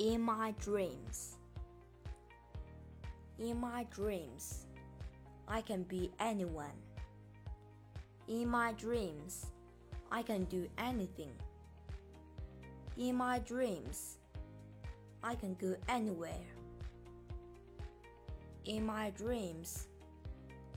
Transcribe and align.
in 0.00 0.18
my 0.18 0.54
dreams. 0.62 1.36
In 3.38 3.60
my 3.60 3.86
dreams, 3.94 4.64
I 5.46 5.60
can 5.60 5.82
be 5.82 6.10
anyone. 6.18 6.78
In 8.26 8.48
my 8.48 8.72
dreams, 8.72 9.46
I 10.10 10.22
can 10.22 10.44
do 10.44 10.66
anything. 10.78 11.34
In 12.96 13.16
my 13.16 13.40
dreams, 13.40 14.16
I 15.22 15.34
can 15.34 15.54
go 15.60 15.76
anywhere. 15.86 16.48
In 18.64 18.86
my 18.86 19.10
dreams, 19.10 19.86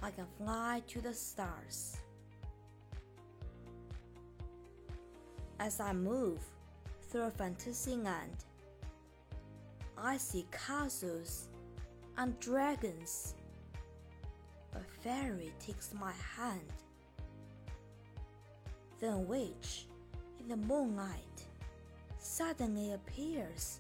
I 0.02 0.12
can 0.12 0.28
fly 0.38 0.82
to 0.88 1.00
the 1.00 1.14
stars. 1.14 1.96
As 5.62 5.80
I 5.80 5.94
move 5.94 6.42
through 7.10 7.30
fantasy 7.30 7.96
land, 7.96 8.44
I 9.98 10.18
see 10.18 10.46
castles 10.52 11.50
and 12.18 12.40
dragons. 12.40 13.36
A 14.76 14.80
fairy 15.04 15.52
takes 15.60 15.94
my 15.94 16.12
hand. 16.36 16.62
Then 19.00 19.14
a 19.14 19.20
witch 19.20 19.86
in 20.40 20.48
the 20.50 20.58
moonlight 20.58 21.46
suddenly 22.20 22.94
appears. 22.94 23.80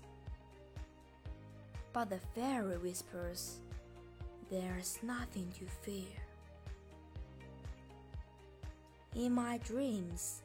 But 1.94 2.09
the 2.09 2.20
fairy 2.36 2.77
whispers, 2.77 3.59
There's 4.50 5.00
nothing 5.02 5.52
to 5.58 5.66
fear. 5.81 6.20
In 9.16 9.31
my 9.31 9.58
dreams, 9.59 10.44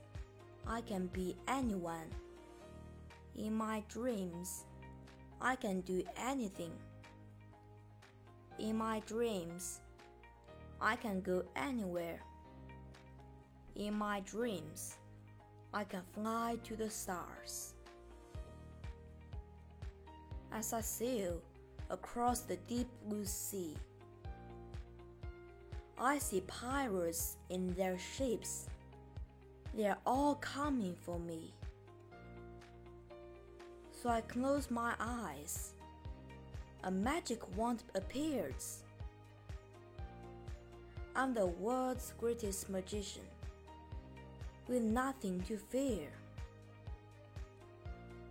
I 0.66 0.80
can 0.82 1.08
be 1.08 1.36
anyone. 1.46 2.08
In 3.36 3.54
my 3.54 3.82
dreams, 3.88 4.64
I 5.40 5.56
can 5.56 5.80
do 5.82 6.02
anything. 6.16 6.72
In 8.58 8.76
my 8.76 9.00
dreams, 9.06 9.80
I 10.80 10.96
can 10.96 11.20
go 11.20 11.44
anywhere. 11.54 12.20
In 13.76 13.94
my 13.94 14.20
dreams, 14.20 14.96
I 15.72 15.84
can 15.84 16.02
fly 16.12 16.56
to 16.64 16.74
the 16.74 16.90
stars. 16.90 17.74
As 20.52 20.72
I 20.72 20.80
sail 20.80 21.40
across 21.90 22.40
the 22.40 22.56
deep 22.68 22.88
blue 23.06 23.24
sea, 23.24 23.76
I 25.96 26.18
see 26.18 26.40
pirates 26.42 27.36
in 27.50 27.74
their 27.74 27.98
ships. 27.98 28.66
They 29.76 29.86
are 29.86 29.98
all 30.06 30.36
coming 30.36 30.96
for 31.00 31.18
me. 31.18 31.52
So 34.00 34.08
I 34.08 34.20
close 34.20 34.70
my 34.70 34.94
eyes. 35.00 35.72
A 36.84 36.90
magic 36.90 37.40
wand 37.56 37.82
appears. 37.96 38.84
I'm 41.16 41.34
the 41.34 41.46
world's 41.46 42.14
greatest 42.16 42.70
magician, 42.70 43.24
with 44.68 44.82
nothing 44.82 45.40
to 45.48 45.56
fear. 45.56 46.10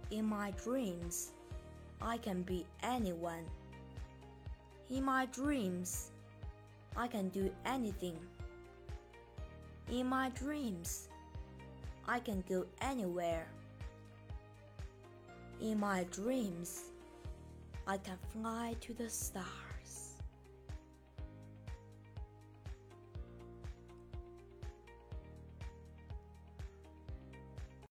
In 0.09 0.23
my 0.23 0.51
dreams, 0.51 1.31
I 2.01 2.17
can 2.17 2.43
be 2.43 2.65
anyone. 2.81 3.43
In 4.89 5.03
my 5.03 5.25
dreams, 5.25 6.11
I 6.95 7.09
can 7.09 7.27
do 7.27 7.51
anything. 7.65 8.17
In 9.91 10.07
my 10.07 10.29
dreams, 10.29 11.09
I 12.07 12.19
can 12.21 12.41
go 12.47 12.65
anywhere. 12.79 13.47
In 15.59 15.79
my 15.79 16.05
dreams, 16.11 16.91
I 17.87 17.97
can 17.97 18.17
fly 18.31 18.75
to 18.81 18.93
the 18.93 19.09
stars. 19.09 19.66